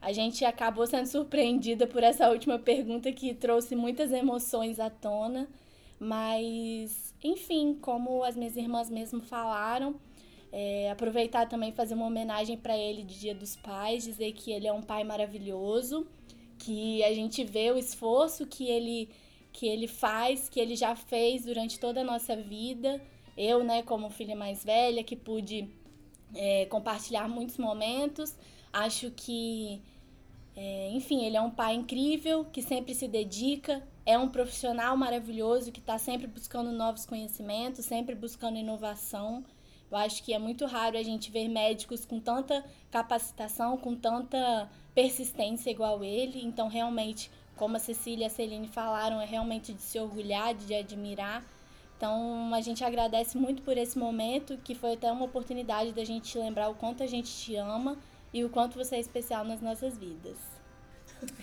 a 0.05 0.11
gente 0.13 0.45
acabou 0.45 0.85
sendo 0.85 1.07
surpreendida 1.07 1.87
por 1.87 2.03
essa 2.03 2.29
última 2.29 2.59
pergunta 2.59 3.11
que 3.11 3.33
trouxe 3.33 3.75
muitas 3.75 4.11
emoções 4.11 4.79
à 4.79 4.87
tona, 4.87 5.49
mas 5.99 7.11
enfim, 7.23 7.75
como 7.81 8.23
as 8.23 8.35
minhas 8.35 8.55
irmãs 8.55 8.87
mesmo 8.87 9.19
falaram, 9.19 9.95
é, 10.51 10.91
aproveitar 10.91 11.49
também 11.49 11.71
fazer 11.71 11.95
uma 11.95 12.05
homenagem 12.05 12.55
para 12.55 12.77
ele 12.77 13.01
de 13.01 13.19
Dia 13.19 13.33
dos 13.33 13.55
Pais, 13.55 14.03
dizer 14.03 14.31
que 14.33 14.51
ele 14.51 14.67
é 14.67 14.71
um 14.71 14.83
pai 14.83 15.03
maravilhoso, 15.03 16.05
que 16.59 17.03
a 17.03 17.11
gente 17.11 17.43
vê 17.43 17.71
o 17.71 17.77
esforço 17.77 18.45
que 18.45 18.67
ele 18.69 19.09
que 19.51 19.65
ele 19.67 19.87
faz, 19.87 20.49
que 20.49 20.59
ele 20.59 20.75
já 20.75 20.95
fez 20.95 21.45
durante 21.45 21.79
toda 21.79 22.01
a 22.01 22.03
nossa 22.03 22.35
vida. 22.35 23.01
Eu, 23.37 23.63
né, 23.63 23.83
como 23.83 24.09
filha 24.09 24.35
mais 24.35 24.63
velha, 24.63 25.03
que 25.03 25.15
pude 25.15 25.69
é, 26.33 26.65
compartilhar 26.67 27.27
muitos 27.27 27.57
momentos, 27.57 28.35
acho 28.71 29.11
que 29.11 29.81
é, 30.55 30.89
enfim, 30.91 31.25
ele 31.25 31.35
é 31.35 31.41
um 31.41 31.51
pai 31.51 31.75
incrível 31.75 32.45
que 32.45 32.61
sempre 32.61 32.95
se 32.95 33.07
dedica, 33.07 33.85
é 34.05 34.17
um 34.17 34.29
profissional 34.29 34.95
maravilhoso 34.95 35.71
que 35.71 35.79
está 35.79 35.97
sempre 35.97 36.27
buscando 36.27 36.71
novos 36.71 37.05
conhecimentos, 37.05 37.83
sempre 37.85 38.15
buscando 38.15 38.57
inovação. 38.57 39.43
Eu 39.91 39.97
acho 39.97 40.23
que 40.23 40.33
é 40.33 40.39
muito 40.39 40.65
raro 40.65 40.97
a 40.97 41.03
gente 41.03 41.29
ver 41.29 41.49
médicos 41.49 42.05
com 42.05 42.19
tanta 42.19 42.63
capacitação, 42.89 43.77
com 43.77 43.95
tanta 43.95 44.69
persistência 44.93 45.69
igual 45.69 46.03
ele. 46.03 46.41
Então, 46.43 46.69
realmente, 46.69 47.29
como 47.55 47.75
a 47.75 47.79
Cecília 47.79 48.23
e 48.23 48.27
a 48.27 48.29
Celine 48.29 48.67
falaram, 48.67 49.19
é 49.19 49.25
realmente 49.25 49.73
de 49.73 49.81
se 49.81 49.99
orgulhar, 49.99 50.53
de 50.53 50.73
admirar. 50.73 51.43
Então, 51.97 52.53
a 52.53 52.61
gente 52.61 52.83
agradece 52.83 53.37
muito 53.37 53.61
por 53.61 53.77
esse 53.77 53.97
momento, 53.97 54.57
que 54.57 54.75
foi 54.75 54.93
até 54.93 55.11
uma 55.11 55.25
oportunidade 55.25 55.93
da 55.93 56.03
gente 56.03 56.37
lembrar 56.37 56.69
o 56.69 56.75
quanto 56.75 57.01
a 57.01 57.07
gente 57.07 57.33
te 57.33 57.55
ama 57.55 57.97
e 58.33 58.43
o 58.43 58.49
quanto 58.49 58.77
você 58.77 58.97
é 58.97 58.99
especial 58.99 59.45
nas 59.45 59.61
nossas 59.61 59.97
vidas. 59.97 60.37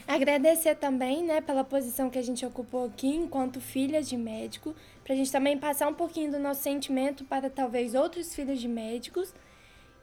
Agradecer 0.06 0.76
também, 0.76 1.24
né, 1.24 1.40
pela 1.40 1.64
posição 1.64 2.10
que 2.10 2.18
a 2.18 2.22
gente 2.22 2.44
ocupou 2.44 2.86
aqui 2.86 3.08
enquanto 3.08 3.60
filhas 3.60 4.08
de 4.08 4.16
médico, 4.16 4.74
para 5.02 5.14
a 5.14 5.16
gente 5.16 5.32
também 5.32 5.56
passar 5.58 5.88
um 5.88 5.94
pouquinho 5.94 6.30
do 6.30 6.38
nosso 6.38 6.62
sentimento 6.62 7.24
para 7.24 7.48
talvez 7.48 7.94
outros 7.94 8.34
filhos 8.34 8.60
de 8.60 8.68
médicos. 8.68 9.34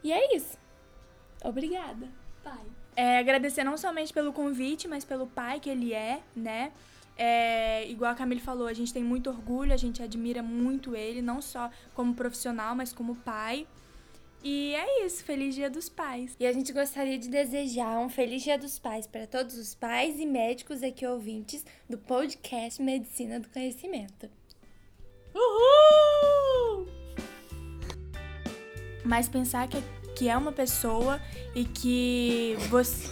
E 0.02 0.12
é 0.12 0.34
isso. 0.36 0.58
Obrigada, 1.44 2.08
pai. 2.42 2.66
É, 2.96 3.18
agradecer 3.18 3.62
não 3.62 3.78
somente 3.78 4.12
pelo 4.12 4.32
convite, 4.32 4.88
mas 4.88 5.04
pelo 5.04 5.26
pai 5.26 5.60
que 5.60 5.70
ele 5.70 5.94
é, 5.94 6.20
né? 6.34 6.72
É, 7.16 7.86
igual 7.88 8.12
a 8.12 8.14
Camille 8.14 8.40
falou, 8.40 8.66
a 8.66 8.72
gente 8.72 8.92
tem 8.92 9.04
muito 9.04 9.28
orgulho, 9.28 9.72
a 9.72 9.76
gente 9.76 10.02
admira 10.02 10.42
muito 10.42 10.96
ele, 10.96 11.20
não 11.20 11.42
só 11.42 11.70
como 11.94 12.14
profissional, 12.14 12.74
mas 12.74 12.92
como 12.92 13.14
pai. 13.16 13.66
E 14.42 14.74
é 14.74 15.04
isso, 15.04 15.22
feliz 15.22 15.54
Dia 15.54 15.68
dos 15.68 15.90
Pais. 15.90 16.34
E 16.40 16.46
a 16.46 16.52
gente 16.52 16.72
gostaria 16.72 17.18
de 17.18 17.28
desejar 17.28 17.98
um 17.98 18.08
feliz 18.08 18.42
Dia 18.42 18.56
dos 18.56 18.78
Pais 18.78 19.06
para 19.06 19.26
todos 19.26 19.58
os 19.58 19.74
pais 19.74 20.18
e 20.18 20.24
médicos 20.24 20.82
aqui 20.82 21.06
ouvintes 21.06 21.64
do 21.88 21.98
podcast 21.98 22.80
Medicina 22.82 23.38
do 23.38 23.50
Conhecimento. 23.50 24.30
Uhul! 25.34 26.88
Mas 29.04 29.28
pensar 29.28 29.68
que, 29.68 29.82
que 30.16 30.28
é 30.28 30.36
uma 30.36 30.52
pessoa 30.52 31.20
e 31.54 31.64
que 31.64 32.56
você. 32.70 33.08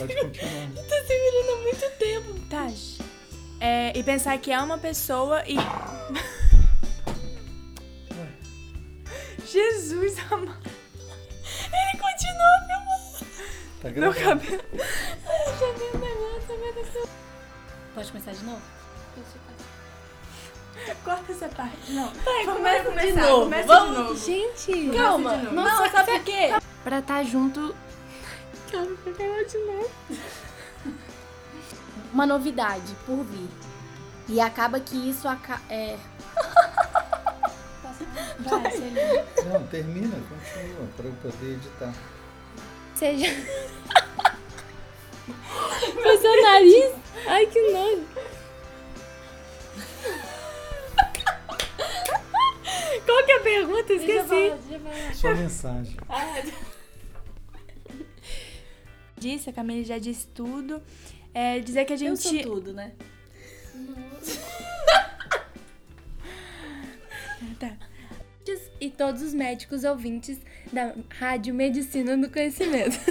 Pode 0.00 0.14
continuar. 0.16 0.68
Eu 0.76 0.82
tô 0.88 1.06
segurando 1.06 1.50
há 1.52 1.56
muito 1.62 1.90
tempo. 1.98 2.40
Taj. 2.48 2.98
É, 3.60 3.92
e 3.98 4.02
pensar 4.02 4.38
que 4.38 4.50
é 4.50 4.58
uma 4.60 4.78
pessoa 4.78 5.42
e. 5.46 5.56
Jesus 9.46 10.16
amado. 10.30 10.70
Ele 11.72 12.00
continua 12.00 12.60
filmando. 12.66 13.26
Tá 13.82 13.88
Meu 13.90 14.12
gravando. 14.12 14.40
cabelo. 14.40 14.62
Ai, 15.26 15.42
eu 15.46 15.58
já 15.58 15.72
vi 15.72 15.96
um 15.96 16.00
negócio, 16.00 16.58
meu 16.58 16.72
Deus. 16.74 17.08
Pode 17.94 18.08
começar 18.12 18.32
de 18.32 18.44
novo? 18.44 18.62
Corta 21.04 21.32
essa 21.32 21.48
parte. 21.48 21.92
Não. 21.92 22.10
Vai, 22.24 22.44
Vamos 22.46 22.56
começa 22.58 22.78
de 22.82 22.88
começar, 22.88 23.20
novo. 23.22 23.42
começa 23.42 23.66
Vamos. 23.66 23.90
de 23.90 24.02
novo. 24.02 24.16
Gente, 24.26 24.96
Calma. 24.96 25.36
de 25.36 25.42
novo. 25.44 25.56
Não, 25.56 25.90
sabe 25.90 26.12
por 26.12 26.24
quê? 26.24 26.50
pra 26.82 26.98
estar 27.00 27.22
junto. 27.24 27.74
Vou 28.72 29.14
falar 29.14 29.44
de 29.44 29.58
novo. 29.58 29.90
Uma 32.12 32.26
novidade 32.26 32.94
por 33.06 33.24
vir. 33.24 33.48
E 34.28 34.40
acaba 34.40 34.78
que 34.78 35.10
isso 35.10 35.26
aca 35.26 35.60
é, 35.68 35.98
Vai. 38.40 38.62
Não, 39.46 39.66
termina, 39.66 40.16
continua, 40.28 40.86
para 40.96 41.06
eu 41.06 41.12
poder 41.14 41.52
editar. 41.52 41.92
Seja. 42.94 43.26
Foi 46.02 46.18
seu 46.18 46.42
nariz? 46.42 46.92
Ai, 47.26 47.46
que 47.46 47.72
nojo. 47.72 48.04
Qual 53.04 53.24
que 53.24 53.32
é 53.32 53.36
a 53.36 53.40
pergunta? 53.40 53.92
Esqueci. 53.92 54.52
Sua 55.14 55.34
mensagem. 55.34 55.96
Disse, 59.20 59.50
a 59.50 59.52
Camille 59.52 59.84
já 59.84 59.98
disse 59.98 60.26
tudo. 60.28 60.82
É, 61.34 61.60
dizer 61.60 61.84
que 61.84 61.92
a 61.92 61.96
eu 61.96 61.98
gente. 61.98 62.22
sou 62.22 62.40
tudo, 62.40 62.72
né? 62.72 62.92
Tá. 67.58 67.76
E 68.80 68.90
todos 68.90 69.22
os 69.22 69.34
médicos 69.34 69.84
ouvintes 69.84 70.38
da 70.72 70.94
Rádio 71.10 71.54
Medicina 71.54 72.16
do 72.16 72.30
Conhecimento. 72.30 72.96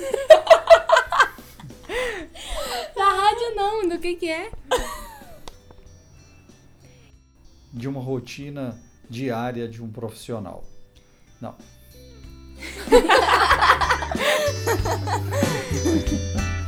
da 2.96 3.04
rádio 3.04 3.56
não, 3.56 3.88
do 3.88 4.00
que 4.00 4.16
que 4.16 4.30
é? 4.30 4.52
De 7.72 7.88
uma 7.88 8.02
rotina 8.02 8.80
diária 9.08 9.68
de 9.68 9.84
um 9.84 9.92
profissional. 9.92 10.64
Não. 11.40 11.56
이렇게. 15.86 16.20